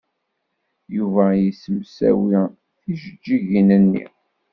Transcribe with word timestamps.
Yuba 0.95 1.23
yesemsawi 1.41 2.39
tijejjigin-nni. 2.79 4.03